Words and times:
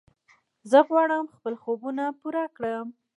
زه 0.69 0.79
غواړم 0.87 1.25
خپل 1.35 1.53
خوبونه 1.61 2.03
پوره 2.19 2.43
کړم. 2.55 2.87